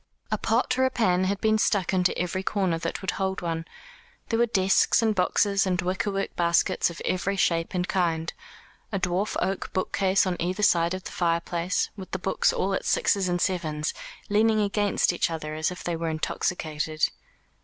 [0.31, 3.65] A pot or a pan had been stuck into every corner that would hold one.
[4.29, 8.33] There were desks, and boxes, and wickerwork baskets of every shape and kind,
[8.91, 12.83] a dwarf oak bookcase on either side of the fireplace, with the books all at
[12.83, 13.93] sixes and sevens,
[14.27, 17.09] leaning against each other as if they were intoxicated.